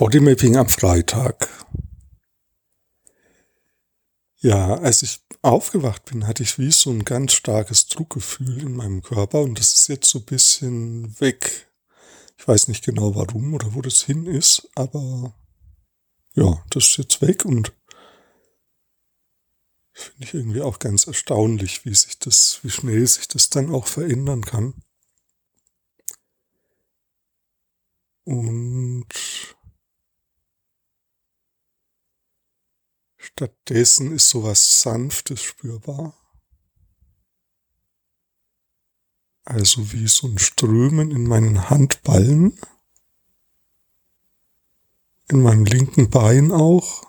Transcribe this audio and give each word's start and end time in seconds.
Bodymapping 0.00 0.56
am 0.56 0.66
Freitag. 0.66 1.46
Ja, 4.38 4.76
als 4.76 5.02
ich 5.02 5.20
aufgewacht 5.42 6.06
bin, 6.06 6.26
hatte 6.26 6.42
ich 6.42 6.58
wie 6.58 6.72
so 6.72 6.88
ein 6.88 7.04
ganz 7.04 7.34
starkes 7.34 7.86
Druckgefühl 7.88 8.62
in 8.62 8.76
meinem 8.76 9.02
Körper 9.02 9.42
und 9.42 9.58
das 9.58 9.74
ist 9.74 9.88
jetzt 9.88 10.08
so 10.08 10.20
ein 10.20 10.24
bisschen 10.24 11.20
weg. 11.20 11.70
Ich 12.38 12.48
weiß 12.48 12.68
nicht 12.68 12.82
genau 12.82 13.14
warum 13.14 13.52
oder 13.52 13.74
wo 13.74 13.82
das 13.82 14.00
hin 14.00 14.24
ist, 14.24 14.70
aber 14.74 15.34
ja, 16.34 16.64
das 16.70 16.84
ist 16.84 16.96
jetzt 16.96 17.20
weg 17.20 17.44
und 17.44 17.74
finde 19.92 20.24
ich 20.24 20.32
irgendwie 20.32 20.62
auch 20.62 20.78
ganz 20.78 21.08
erstaunlich, 21.08 21.84
wie 21.84 21.94
sich 21.94 22.18
das, 22.18 22.60
wie 22.62 22.70
schnell 22.70 23.06
sich 23.06 23.28
das 23.28 23.50
dann 23.50 23.70
auch 23.70 23.86
verändern 23.86 24.46
kann. 24.46 24.82
Und 28.24 29.06
stattdessen 33.40 34.12
ist 34.12 34.28
sowas 34.28 34.82
Sanftes 34.82 35.42
spürbar. 35.42 36.14
Also 39.46 39.92
wie 39.92 40.06
so 40.08 40.26
ein 40.26 40.38
Strömen 40.38 41.10
in 41.10 41.26
meinen 41.26 41.70
Handballen, 41.70 42.60
in 45.30 45.40
meinem 45.40 45.64
linken 45.64 46.10
Bein 46.10 46.52
auch. 46.52 47.02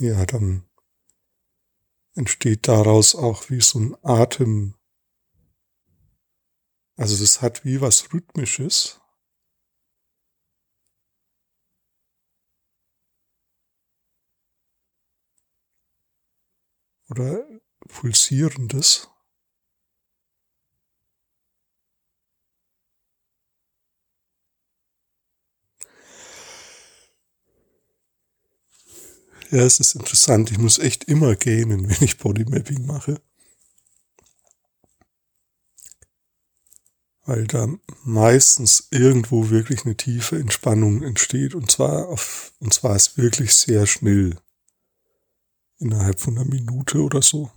Ja, 0.00 0.26
dann 0.26 0.68
entsteht 2.14 2.68
daraus 2.68 3.14
auch 3.14 3.48
wie 3.48 3.62
so 3.62 3.78
ein 3.78 3.96
Atem. 4.02 4.77
Also 6.98 7.16
das 7.16 7.40
hat 7.40 7.64
wie 7.64 7.80
was 7.80 8.12
Rhythmisches. 8.12 9.00
Oder 17.10 17.44
pulsierendes. 17.86 19.08
Ja, 29.50 29.60
es 29.64 29.80
ist 29.80 29.94
interessant. 29.94 30.50
Ich 30.50 30.58
muss 30.58 30.78
echt 30.78 31.04
immer 31.04 31.34
gähnen, 31.36 31.88
wenn 31.88 32.04
ich 32.04 32.18
Bodymapping 32.18 32.86
mache. 32.86 33.20
Weil 37.28 37.46
da 37.46 37.68
meistens 38.04 38.88
irgendwo 38.90 39.50
wirklich 39.50 39.84
eine 39.84 39.96
tiefe 39.96 40.38
Entspannung 40.38 41.02
entsteht. 41.02 41.54
Und 41.54 41.70
zwar 41.70 42.08
auf, 42.08 42.54
und 42.58 42.72
zwar 42.72 42.96
ist 42.96 43.18
wirklich 43.18 43.54
sehr 43.54 43.86
schnell. 43.86 44.38
Innerhalb 45.78 46.18
von 46.18 46.38
einer 46.38 46.48
Minute 46.48 47.02
oder 47.02 47.20
so. 47.20 47.52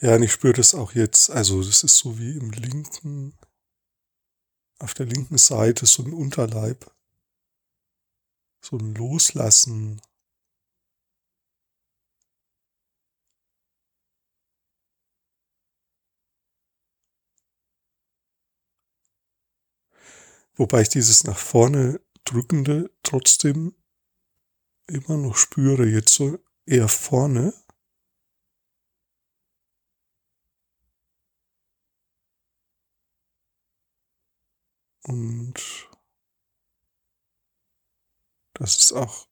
Ja, 0.00 0.14
und 0.14 0.22
ich 0.22 0.30
spüre 0.30 0.52
das 0.52 0.76
auch 0.76 0.94
jetzt. 0.94 1.30
Also, 1.30 1.64
das 1.64 1.82
ist 1.82 1.98
so 1.98 2.18
wie 2.20 2.36
im 2.36 2.52
linken, 2.52 3.36
auf 4.78 4.94
der 4.94 5.06
linken 5.06 5.36
Seite 5.36 5.84
so 5.86 6.04
ein 6.04 6.12
Unterleib 6.12 6.88
so 8.60 8.76
ein 8.76 8.94
Loslassen. 8.94 10.00
Wobei 20.58 20.82
ich 20.82 20.88
dieses 20.90 21.24
nach 21.24 21.38
vorne 21.38 22.00
drückende 22.24 22.90
trotzdem 23.02 23.74
immer 24.86 25.16
noch 25.16 25.36
spüre, 25.36 25.86
jetzt 25.86 26.12
so 26.12 26.38
eher 26.66 26.88
vorne. 26.88 27.54
Und 35.04 35.88
das 38.54 38.76
ist 38.76 38.92
auch. 38.92 39.26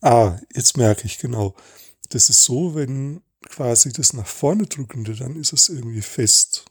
Ah, 0.00 0.38
jetzt 0.54 0.76
merke 0.76 1.06
ich 1.06 1.18
genau. 1.18 1.54
Das 2.10 2.28
ist 2.30 2.44
so, 2.44 2.74
wenn 2.74 3.22
quasi 3.48 3.92
das 3.92 4.12
nach 4.12 4.26
vorne 4.26 4.66
drückende, 4.66 5.14
dann 5.14 5.36
ist 5.36 5.52
es 5.52 5.68
irgendwie 5.68 6.02
fest. 6.02 6.69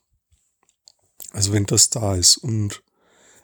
Also 1.32 1.54
wenn 1.54 1.66
das 1.66 1.90
da 1.90 2.16
ist. 2.16 2.38
Und 2.38 2.84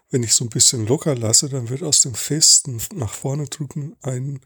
wenn 0.10 0.24
ich 0.24 0.34
so 0.34 0.46
ein 0.46 0.50
bisschen 0.50 0.88
locker 0.88 1.16
lasse, 1.16 1.50
dann 1.50 1.70
wird 1.70 1.84
aus 1.84 2.02
dem 2.02 2.16
festen 2.16 2.82
nach 2.94 3.14
vorne 3.14 3.46
drücken 3.46 3.96
ein 4.02 4.40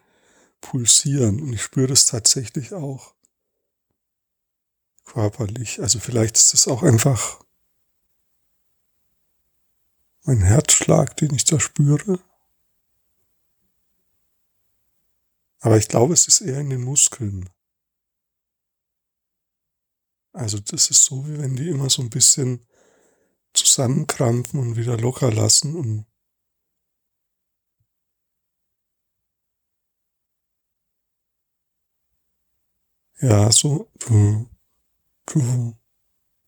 Pulsieren. 0.62 1.42
Und 1.42 1.54
ich 1.54 1.62
spüre 1.62 1.88
das 1.88 2.06
tatsächlich 2.06 2.74
auch 2.74 3.14
körperlich. 5.06 5.82
Also 5.82 6.00
vielleicht 6.00 6.36
ist 6.38 6.54
das 6.54 6.68
auch 6.68 6.84
einfach 6.84 7.44
mein 10.24 10.42
Herzschlag, 10.42 11.18
den 11.18 11.34
ich 11.34 11.46
da 11.46 11.60
spüre. 11.60 12.20
Aber 15.62 15.78
ich 15.78 15.88
glaube, 15.88 16.14
es 16.14 16.28
ist 16.28 16.42
eher 16.42 16.60
in 16.60 16.70
den 16.70 16.84
Muskeln. 16.84 17.50
Also 20.32 20.60
das 20.60 20.90
ist 20.90 21.04
so, 21.04 21.28
wie 21.28 21.40
wenn 21.40 21.56
die 21.56 21.68
immer 21.68 21.90
so 21.90 22.02
ein 22.02 22.10
bisschen 22.10 22.66
zusammenkrampfen 23.80 24.60
und 24.60 24.76
wieder 24.76 24.98
locker 24.98 25.32
lassen 25.32 25.76
und 25.76 26.06
ja, 33.22 33.50
so, 33.52 33.90
du, 34.00 34.50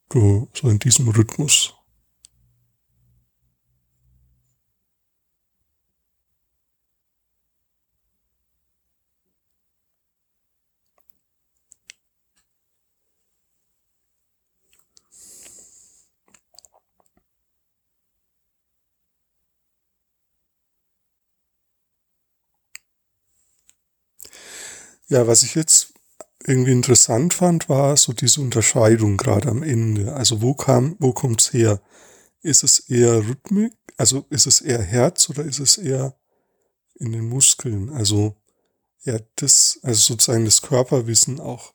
du, 0.10 0.50
so 0.54 0.70
in 0.70 0.80
diesem 0.80 1.08
Rhythmus. 1.08 1.81
Ja, 25.12 25.28
was 25.28 25.44
ich 25.44 25.56
jetzt 25.56 25.94
irgendwie 26.46 26.72
interessant 26.72 27.34
fand, 27.34 27.68
war 27.68 27.98
so 27.98 28.14
diese 28.14 28.40
Unterscheidung 28.40 29.18
gerade 29.18 29.50
am 29.50 29.62
Ende. 29.62 30.14
Also 30.14 30.42
wo 30.42 30.54
kam, 30.54 30.96
wo 31.00 31.12
kommt's 31.12 31.52
her? 31.52 31.82
Ist 32.42 32.64
es 32.64 32.80
eher 32.80 33.28
Rhythmik? 33.28 33.74
Also 33.98 34.26
ist 34.30 34.48
es 34.48 34.62
eher 34.62 34.82
Herz 34.82 35.30
oder 35.30 35.44
ist 35.44 35.60
es 35.60 35.78
eher 35.78 36.16
in 36.96 37.12
den 37.12 37.28
Muskeln? 37.28 37.90
Also 37.90 38.38
ja, 39.04 39.20
das, 39.36 39.82
also 39.84 40.00
sozusagen 40.00 40.46
das 40.46 40.62
Körperwissen 40.62 41.42
auch 41.42 41.74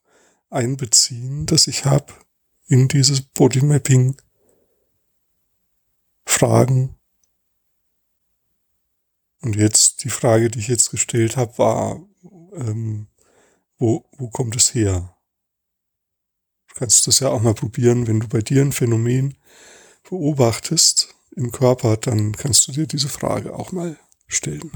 einbeziehen, 0.49 1.45
das 1.45 1.67
ich 1.67 1.85
habe 1.85 2.15
in 2.69 2.89
dieses 2.89 3.21
Bodymapping 3.21 4.17
Fragen. 6.25 6.97
Und 9.43 9.57
jetzt 9.57 10.05
die 10.05 10.11
Frage, 10.11 10.51
die 10.51 10.61
ich 10.61 10.69
jetzt 10.69 10.91
gestellt 10.91 11.37
habe, 11.37 11.59
war, 11.59 12.03
ähm, 12.55 13.09
wo, 13.79 14.05
wo 14.17 14.29
kommt 14.29 14.57
es 14.57 14.75
her? 14.75 15.17
Du 16.69 16.75
kannst 16.77 17.07
das 17.07 17.21
ja 17.21 17.29
auch 17.29 17.41
mal 17.41 17.55
probieren, 17.55 18.07
wenn 18.07 18.21
du 18.21 18.29
bei 18.29 18.41
dir 18.41 18.63
ein 18.63 18.73
Phänomen 18.73 19.37
beobachtest 20.09 21.15
im 21.35 21.53
Körper, 21.53 21.97
dann 21.97 22.33
kannst 22.37 22.69
du 22.69 22.73
dir 22.73 22.87
diese 22.87 23.09
Frage 23.09 23.55
auch 23.55 23.73
mal 23.73 23.99
stellen. 24.27 24.73